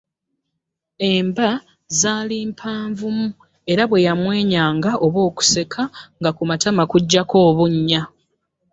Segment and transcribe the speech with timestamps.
[1.11, 1.49] Emba
[1.99, 3.27] zaali mpanvumu
[3.71, 5.83] era bwe yamwenyanga oba okuseka
[6.19, 8.01] nga ku matama kujjako obunnya.